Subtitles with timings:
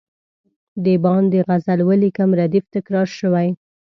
[0.83, 3.47] د باندي غزل ولیکم ردیف تکرار شوی.